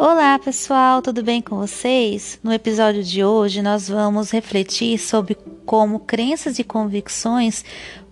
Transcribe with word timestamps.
Olá 0.00 0.38
pessoal, 0.38 1.02
tudo 1.02 1.24
bem 1.24 1.42
com 1.42 1.56
vocês? 1.56 2.38
No 2.40 2.52
episódio 2.52 3.02
de 3.02 3.24
hoje 3.24 3.60
nós 3.60 3.88
vamos 3.88 4.30
refletir 4.30 4.96
sobre 4.96 5.36
como 5.66 5.98
crenças 5.98 6.60
e 6.60 6.62
convicções 6.62 7.64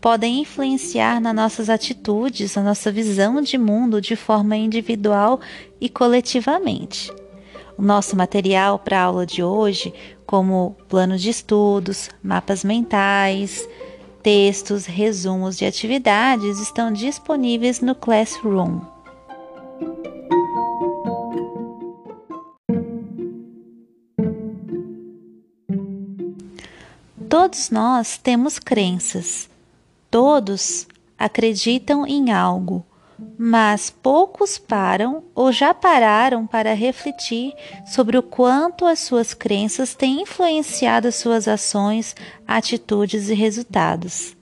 podem 0.00 0.40
influenciar 0.40 1.20
nas 1.20 1.34
nossas 1.34 1.68
atitudes, 1.68 2.54
na 2.54 2.62
nossa 2.62 2.90
visão 2.90 3.42
de 3.42 3.58
mundo 3.58 4.00
de 4.00 4.16
forma 4.16 4.56
individual 4.56 5.38
e 5.78 5.90
coletivamente. 5.90 7.12
O 7.76 7.82
nosso 7.82 8.16
material 8.16 8.78
para 8.78 9.00
a 9.00 9.02
aula 9.02 9.26
de 9.26 9.42
hoje, 9.42 9.92
como 10.24 10.74
plano 10.88 11.18
de 11.18 11.28
estudos, 11.28 12.08
mapas 12.22 12.64
mentais, 12.64 13.68
textos, 14.22 14.86
resumos 14.86 15.58
de 15.58 15.66
atividades, 15.66 16.58
estão 16.60 16.90
disponíveis 16.90 17.82
no 17.82 17.94
Classroom. 17.94 18.93
Todos 27.44 27.68
nós 27.68 28.16
temos 28.16 28.58
crenças. 28.58 29.50
Todos 30.10 30.88
acreditam 31.18 32.06
em 32.06 32.32
algo, 32.32 32.82
mas 33.36 33.90
poucos 33.90 34.56
param 34.56 35.22
ou 35.34 35.52
já 35.52 35.74
pararam 35.74 36.46
para 36.46 36.72
refletir 36.72 37.52
sobre 37.84 38.16
o 38.16 38.22
quanto 38.22 38.86
as 38.86 39.00
suas 39.00 39.34
crenças 39.34 39.94
têm 39.94 40.22
influenciado 40.22 41.06
as 41.06 41.16
suas 41.16 41.46
ações, 41.46 42.16
atitudes 42.48 43.28
e 43.28 43.34
resultados. 43.34 44.34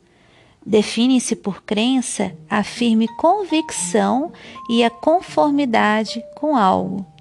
Define-se 0.64 1.34
por 1.34 1.64
crença 1.64 2.32
a 2.48 2.62
firme 2.62 3.08
convicção 3.16 4.32
e 4.70 4.84
a 4.84 4.90
conformidade 4.90 6.22
com 6.36 6.56
algo. 6.56 7.11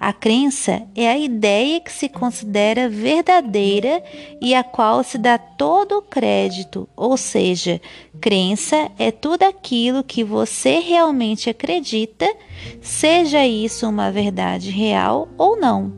A 0.00 0.12
crença 0.12 0.86
é 0.94 1.08
a 1.08 1.18
ideia 1.18 1.80
que 1.80 1.90
se 1.90 2.08
considera 2.08 2.88
verdadeira 2.88 4.00
e 4.40 4.54
a 4.54 4.62
qual 4.62 5.02
se 5.02 5.18
dá 5.18 5.36
todo 5.36 5.98
o 5.98 6.02
crédito, 6.02 6.88
ou 6.96 7.16
seja, 7.16 7.80
crença 8.20 8.92
é 8.96 9.10
tudo 9.10 9.42
aquilo 9.42 10.04
que 10.04 10.22
você 10.22 10.78
realmente 10.78 11.50
acredita, 11.50 12.32
seja 12.80 13.44
isso 13.44 13.88
uma 13.88 14.12
verdade 14.12 14.70
real 14.70 15.28
ou 15.36 15.58
não. 15.58 15.92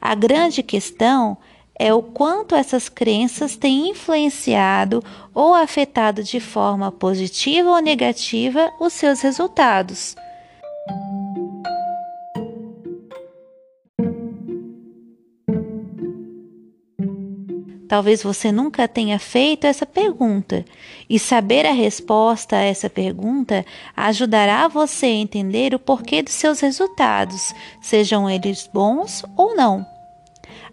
A 0.00 0.14
grande 0.14 0.62
questão 0.62 1.36
é 1.80 1.94
o 1.94 2.02
quanto 2.02 2.54
essas 2.54 2.90
crenças 2.90 3.56
têm 3.56 3.88
influenciado 3.88 5.02
ou 5.32 5.54
afetado 5.54 6.22
de 6.22 6.38
forma 6.38 6.92
positiva 6.92 7.70
ou 7.70 7.80
negativa 7.80 8.70
os 8.78 8.92
seus 8.92 9.22
resultados. 9.22 10.14
Talvez 17.88 18.22
você 18.22 18.52
nunca 18.52 18.86
tenha 18.86 19.18
feito 19.18 19.66
essa 19.66 19.86
pergunta, 19.86 20.66
e 21.08 21.18
saber 21.18 21.64
a 21.64 21.72
resposta 21.72 22.56
a 22.56 22.62
essa 22.62 22.90
pergunta 22.90 23.64
ajudará 23.96 24.68
você 24.68 25.06
a 25.06 25.08
entender 25.08 25.74
o 25.74 25.78
porquê 25.78 26.22
dos 26.22 26.34
seus 26.34 26.60
resultados, 26.60 27.54
sejam 27.80 28.28
eles 28.28 28.68
bons 28.70 29.24
ou 29.34 29.56
não 29.56 29.99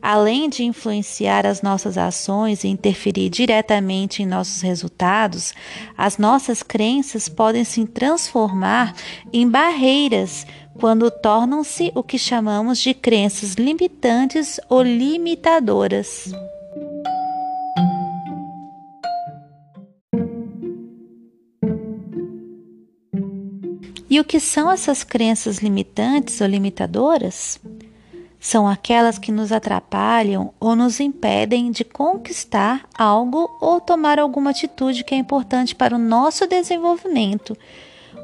além 0.02 0.50
de 0.50 0.64
influenciar 0.64 1.46
as 1.46 1.62
nossas 1.62 1.98
ações 1.98 2.64
e 2.64 2.68
interferir 2.68 3.30
diretamente 3.30 4.22
em 4.22 4.26
nossos 4.26 4.62
resultados, 4.62 5.54
as 5.98 6.18
nossas 6.18 6.64
crenças 6.64 7.28
podem 7.28 7.64
se 7.64 7.86
transformar 7.86 8.96
em 9.32 9.50
barreiras 9.50 10.46
quando 10.80 11.10
tornam-se 11.10 11.92
o 11.96 12.04
que 12.04 12.18
chamamos 12.18 12.80
de 12.80 12.94
crenças 12.94 13.56
limitantes 13.56 14.60
ou 14.70 14.82
limitadoras. 14.82 16.32
E 24.10 24.20
o 24.20 24.24
que 24.24 24.40
são 24.40 24.72
essas 24.72 25.04
crenças 25.04 25.58
limitantes 25.58 26.40
ou 26.40 26.48
limitadoras? 26.48 27.60
São 28.40 28.68
aquelas 28.68 29.18
que 29.18 29.32
nos 29.32 29.52
atrapalham 29.52 30.54
ou 30.60 30.76
nos 30.76 31.00
impedem 31.00 31.72
de 31.72 31.84
conquistar 31.84 32.86
algo 32.98 33.50
ou 33.60 33.82
tomar 33.82 34.20
alguma 34.20 34.52
atitude 34.52 35.04
que 35.04 35.16
é 35.16 35.18
importante 35.18 35.76
para 35.76 35.96
o 35.96 36.00
nosso 36.00 36.48
desenvolvimento. 36.48 37.58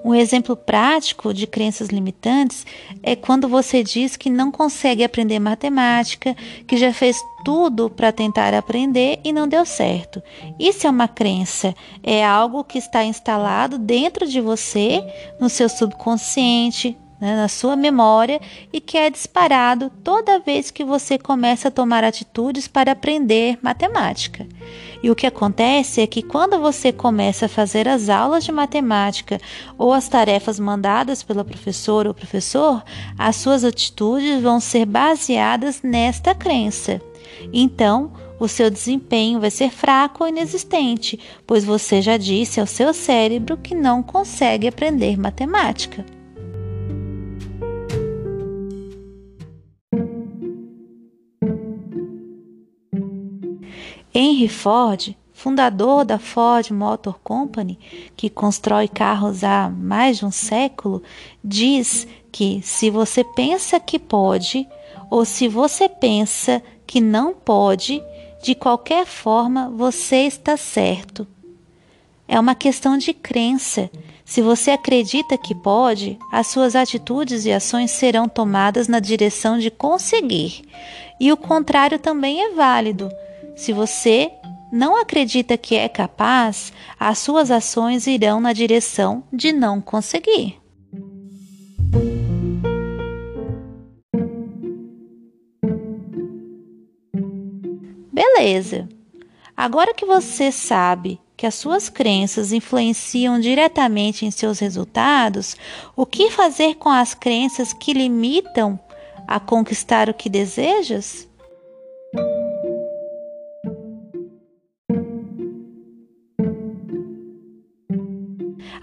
Um 0.04 0.14
exemplo 0.14 0.56
prático 0.58 1.34
de 1.34 1.48
crenças 1.48 1.88
limitantes 1.88 2.66
é 3.02 3.16
quando 3.16 3.48
você 3.48 3.82
diz 3.82 4.18
que 4.18 4.30
não 4.30 4.52
consegue 4.52 5.02
aprender 5.02 5.40
matemática, 5.40 6.36
que 6.68 6.76
já 6.76 6.92
fez 6.92 7.24
tudo 7.46 7.90
para 7.90 8.12
tentar 8.12 8.54
aprender 8.54 9.22
e 9.24 9.32
não 9.32 9.48
deu 9.48 9.66
certo. 9.66 10.22
Isso 10.60 10.86
é 10.86 10.90
uma 10.90 11.08
crença, 11.08 11.74
é 12.04 12.26
algo 12.26 12.66
que 12.66 12.78
está 12.78 13.06
instalado 13.06 13.78
dentro 13.78 14.28
de 14.28 14.42
você, 14.42 15.02
no 15.40 15.50
seu 15.50 15.70
subconsciente, 15.70 16.98
né, 17.24 17.38
na 17.38 17.48
sua 17.48 17.78
memória 17.78 18.42
e 18.74 18.82
que 18.82 18.98
é 18.98 19.10
disparado 19.10 19.90
toda 20.04 20.42
vez 20.42 20.70
que 20.70 20.84
você 20.84 21.18
começa 21.18 21.70
a 21.70 21.72
tomar 21.72 22.04
atitudes 22.04 22.68
para 22.68 22.92
aprender 22.92 23.58
matemática. 23.62 24.46
E 25.02 25.10
o 25.10 25.16
que 25.16 25.26
acontece 25.26 26.02
é 26.02 26.08
que 26.08 26.22
quando 26.22 26.60
você 26.60 26.92
começa 26.92 27.46
a 27.46 27.50
fazer 27.50 27.88
as 27.88 28.10
aulas 28.10 28.44
de 28.44 28.52
matemática 28.52 29.40
ou 29.78 29.94
as 29.94 30.10
tarefas 30.10 30.60
mandadas 30.60 31.24
pela 31.24 31.46
professora 31.46 32.10
ou 32.10 32.14
professor, 32.14 32.84
as 33.18 33.38
suas 33.38 33.64
atitudes 33.64 34.42
vão 34.42 34.60
ser 34.60 34.86
baseadas 34.86 35.82
nesta 35.82 36.36
crença. 36.36 37.02
Então, 37.54 38.12
o 38.38 38.50
seu 38.50 38.70
desempenho 38.70 39.40
vai 39.40 39.50
ser 39.50 39.70
fraco 39.70 40.26
ou 40.26 40.30
inexistente, 40.30 41.18
pois 41.48 41.64
você 41.64 42.02
já 42.02 42.18
disse 42.18 42.60
ao 42.60 42.68
seu 42.68 42.94
cérebro 42.94 43.56
que 43.56 43.74
não 43.74 44.04
consegue 44.04 44.68
aprender 44.68 45.18
matemática. 45.18 46.06
Henry 54.24 54.48
Ford, 54.48 55.14
fundador 55.34 56.06
da 56.06 56.18
Ford 56.18 56.72
Motor 56.72 57.20
Company, 57.22 57.78
que 58.16 58.30
constrói 58.30 58.88
carros 58.88 59.44
há 59.44 59.70
mais 59.70 60.20
de 60.20 60.26
um 60.26 60.32
século, 60.32 61.04
diz 61.44 62.08
que 62.32 62.62
se 62.64 62.90
você 62.90 63.22
pensa 63.22 63.82
que 63.82 64.00
pode 64.00 64.66
ou 65.10 65.26
se 65.26 65.50
você 65.50 65.90
pensa 65.90 66.64
que 66.88 67.02
não 67.02 67.34
pode, 67.34 68.02
de 68.42 68.56
qualquer 68.56 69.06
forma 69.06 69.70
você 69.70 70.26
está 70.26 70.56
certo. 70.56 71.28
É 72.26 72.40
uma 72.40 72.56
questão 72.56 72.98
de 72.98 73.14
crença. 73.14 73.92
Se 74.24 74.42
você 74.42 74.72
acredita 74.72 75.38
que 75.38 75.54
pode, 75.54 76.18
as 76.32 76.48
suas 76.48 76.78
atitudes 76.78 77.46
e 77.46 77.52
ações 77.52 77.92
serão 77.92 78.30
tomadas 78.30 78.88
na 78.88 79.02
direção 79.02 79.60
de 79.60 79.70
conseguir. 79.70 80.64
E 81.20 81.30
o 81.30 81.36
contrário 81.36 82.00
também 82.00 82.42
é 82.42 82.52
válido. 82.52 83.12
Se 83.56 83.72
você 83.72 84.32
não 84.72 85.00
acredita 85.00 85.58
que 85.58 85.76
é 85.76 85.88
capaz, 85.88 86.74
as 87.00 87.20
suas 87.20 87.52
ações 87.52 88.08
irão 88.08 88.40
na 88.40 88.54
direção 88.54 89.24
de 89.32 89.52
não 89.52 89.80
conseguir. 89.80 90.60
Beleza. 98.12 98.90
Agora 99.56 99.94
que 99.94 100.06
você 100.06 100.52
sabe 100.52 101.20
que 101.38 101.46
as 101.46 101.54
suas 101.56 101.90
crenças 101.90 102.52
influenciam 102.52 103.40
diretamente 103.40 104.26
em 104.26 104.32
seus 104.32 104.60
resultados, 104.60 105.56
o 105.96 106.06
que 106.06 106.32
fazer 106.32 106.76
com 106.76 106.90
as 106.90 107.14
crenças 107.14 107.74
que 107.74 107.94
limitam 107.94 108.80
a 109.28 109.40
conquistar 109.40 110.10
o 110.10 110.14
que 110.14 110.30
desejas? 110.30 111.28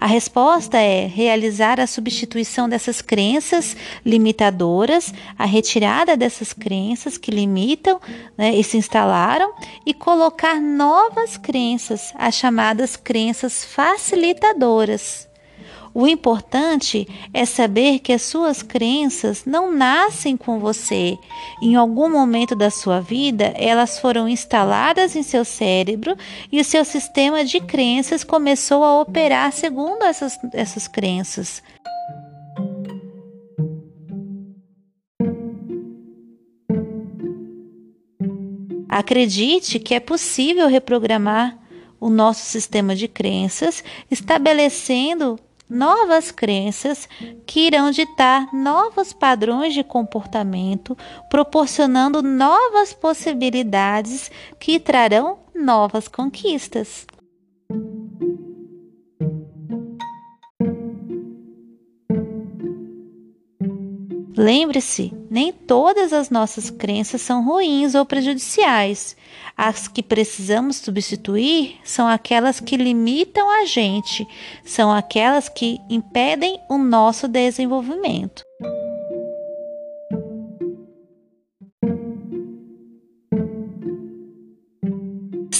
A 0.01 0.07
resposta 0.07 0.79
é 0.79 1.05
realizar 1.05 1.79
a 1.79 1.85
substituição 1.85 2.67
dessas 2.67 3.03
crenças 3.03 3.77
limitadoras, 4.03 5.13
a 5.37 5.45
retirada 5.45 6.17
dessas 6.17 6.53
crenças 6.53 7.19
que 7.19 7.29
limitam 7.29 8.01
né, 8.35 8.51
e 8.55 8.63
se 8.63 8.77
instalaram, 8.77 9.53
e 9.85 9.93
colocar 9.93 10.59
novas 10.59 11.37
crenças, 11.37 12.11
as 12.17 12.33
chamadas 12.33 12.95
crenças 12.95 13.63
facilitadoras. 13.63 15.29
O 15.93 16.07
importante 16.07 17.07
é 17.33 17.45
saber 17.45 17.99
que 17.99 18.13
as 18.13 18.21
suas 18.21 18.63
crenças 18.63 19.43
não 19.45 19.71
nascem 19.71 20.37
com 20.37 20.59
você. 20.59 21.17
Em 21.61 21.75
algum 21.75 22.09
momento 22.09 22.55
da 22.55 22.69
sua 22.69 23.01
vida, 23.01 23.53
elas 23.57 23.99
foram 23.99 24.27
instaladas 24.27 25.15
em 25.15 25.23
seu 25.23 25.43
cérebro 25.43 26.15
e 26.51 26.61
o 26.61 26.63
seu 26.63 26.85
sistema 26.85 27.43
de 27.43 27.59
crenças 27.59 28.23
começou 28.23 28.83
a 28.83 29.01
operar 29.01 29.51
segundo 29.51 30.03
essas, 30.03 30.39
essas 30.53 30.87
crenças. 30.87 31.61
Acredite 38.87 39.79
que 39.79 39.93
é 39.93 39.99
possível 39.99 40.67
reprogramar 40.67 41.57
o 41.99 42.09
nosso 42.09 42.43
sistema 42.45 42.95
de 42.95 43.07
crenças, 43.07 43.83
estabelecendo 44.09 45.39
novas 45.71 46.31
crenças 46.31 47.07
que 47.45 47.67
irão 47.67 47.91
ditar 47.91 48.53
novos 48.53 49.13
padrões 49.13 49.73
de 49.73 49.85
comportamento, 49.85 50.97
proporcionando 51.29 52.21
novas 52.21 52.93
possibilidades 52.93 54.29
que 54.59 54.81
trarão 54.81 55.39
novas 55.55 56.09
conquistas. 56.09 57.07
Lembre-se, 64.35 65.20
nem 65.31 65.53
todas 65.53 66.11
as 66.11 66.29
nossas 66.29 66.69
crenças 66.69 67.21
são 67.21 67.45
ruins 67.45 67.95
ou 67.95 68.05
prejudiciais. 68.05 69.15
As 69.55 69.87
que 69.87 70.03
precisamos 70.03 70.75
substituir 70.75 71.79
são 71.85 72.05
aquelas 72.05 72.59
que 72.59 72.75
limitam 72.75 73.49
a 73.49 73.65
gente, 73.65 74.27
são 74.65 74.91
aquelas 74.91 75.47
que 75.47 75.79
impedem 75.89 76.59
o 76.69 76.77
nosso 76.77 77.29
desenvolvimento. 77.29 78.43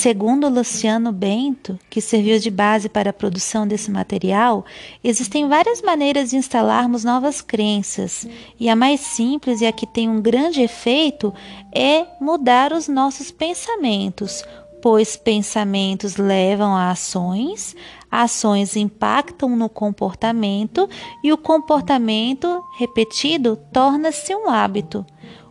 Segundo 0.01 0.49
Luciano 0.49 1.11
Bento, 1.11 1.77
que 1.87 2.01
serviu 2.01 2.39
de 2.39 2.49
base 2.49 2.89
para 2.89 3.11
a 3.11 3.13
produção 3.13 3.67
desse 3.67 3.91
material, 3.91 4.65
existem 5.03 5.47
várias 5.47 5.79
maneiras 5.79 6.31
de 6.31 6.37
instalarmos 6.37 7.03
novas 7.03 7.39
crenças, 7.39 8.27
e 8.59 8.67
a 8.67 8.75
mais 8.75 8.99
simples 9.01 9.61
e 9.61 9.67
a 9.67 9.71
que 9.71 9.85
tem 9.85 10.09
um 10.09 10.19
grande 10.19 10.59
efeito 10.59 11.31
é 11.71 12.07
mudar 12.19 12.73
os 12.73 12.87
nossos 12.87 13.29
pensamentos, 13.29 14.43
pois 14.81 15.15
pensamentos 15.15 16.17
levam 16.17 16.75
a 16.75 16.89
ações, 16.89 17.75
ações 18.09 18.75
impactam 18.75 19.55
no 19.55 19.69
comportamento 19.69 20.89
e 21.23 21.31
o 21.31 21.37
comportamento 21.37 22.63
repetido 22.79 23.55
torna-se 23.71 24.33
um 24.33 24.49
hábito 24.49 25.05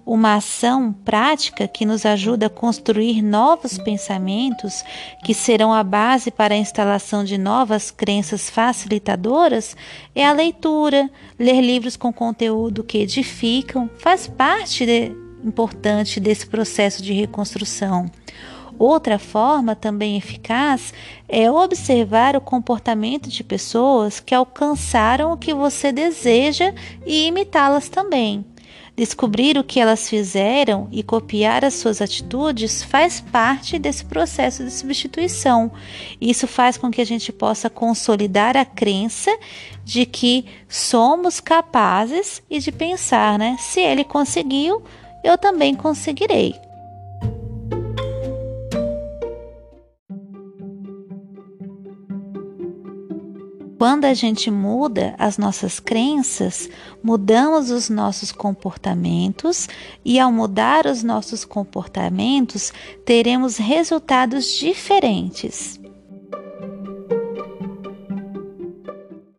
uma 0.05 0.35
ação 0.35 0.93
prática 0.93 1.69
que 1.69 1.85
nos 1.85 2.05
ajuda 2.05 2.47
a 2.47 2.51
construir 2.51 3.23
novos 3.23 3.79
pensamentos 3.79 4.83
que 5.25 5.35
serão 5.35 5.73
a 5.73 5.83
base 5.83 6.31
para 6.31 6.55
a 6.55 6.59
instalação 6.59 7.25
de 7.25 7.39
novas 7.39 7.91
crenças 7.91 8.51
facilitadoras 8.51 9.77
é 10.15 10.27
a 10.27 10.33
leitura. 10.33 11.11
Ler 11.39 11.61
livros 11.61 11.97
com 11.97 12.13
conteúdo 12.13 12.85
que 12.85 12.99
edificam 12.99 13.89
faz 13.99 14.27
parte 14.27 14.85
de, 14.85 15.13
importante 15.45 16.19
desse 16.19 16.47
processo 16.47 17.03
de 17.03 17.13
reconstrução. 17.13 18.11
Outra 18.81 19.19
forma 19.19 19.77
também 19.77 20.17
eficaz 20.17 20.95
é 21.29 21.51
observar 21.51 22.35
o 22.35 22.41
comportamento 22.41 23.29
de 23.29 23.45
pessoas 23.45 24.21
que 24.21 24.35
alcançaram 24.35 25.33
o 25.33 25.37
que 25.37 25.53
você 25.53 25.93
deseja 25.93 26.73
e 27.05 27.27
imitá-las 27.27 27.91
também. 27.91 28.43
Descobrir 29.01 29.57
o 29.57 29.65
que 29.65 29.81
elas 29.81 30.11
fizeram 30.11 30.87
e 30.93 31.03
copiar 31.03 31.65
as 31.65 31.73
suas 31.73 32.03
atitudes 32.03 32.83
faz 32.83 33.19
parte 33.19 33.79
desse 33.79 34.05
processo 34.05 34.63
de 34.63 34.71
substituição. 34.71 35.73
Isso 36.21 36.47
faz 36.47 36.77
com 36.77 36.91
que 36.91 37.01
a 37.01 37.07
gente 37.07 37.33
possa 37.33 37.71
consolidar 37.71 38.59
a 38.59 38.65
crença 38.67 39.35
de 39.83 40.05
que 40.05 40.45
somos 40.69 41.41
capazes 41.41 42.43
e 42.51 42.59
de 42.59 42.71
pensar, 42.71 43.39
né? 43.39 43.57
Se 43.59 43.81
ele 43.81 44.05
conseguiu, 44.05 44.83
eu 45.25 45.39
também 45.39 45.75
conseguirei. 45.75 46.55
Quando 53.81 54.05
a 54.05 54.13
gente 54.13 54.51
muda 54.51 55.15
as 55.17 55.39
nossas 55.39 55.81
crenças, 55.81 56.69
mudamos 57.03 57.71
os 57.71 57.89
nossos 57.89 58.31
comportamentos, 58.31 59.71
e 60.05 60.21
ao 60.21 60.31
mudar 60.31 60.85
os 60.85 61.03
nossos 61.03 61.47
comportamentos, 61.47 62.75
teremos 63.07 63.57
resultados 63.57 64.59
diferentes. 64.59 65.80